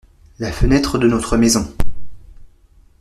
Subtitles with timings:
[0.39, 1.71] La fenêtre de notre maison.